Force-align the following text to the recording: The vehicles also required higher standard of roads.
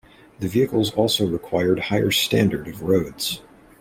The 0.39 0.47
vehicles 0.47 0.89
also 0.93 1.27
required 1.27 1.77
higher 1.79 2.09
standard 2.09 2.67
of 2.67 2.81
roads. 2.81 3.41